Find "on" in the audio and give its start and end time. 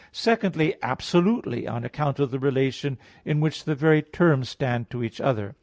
1.67-1.85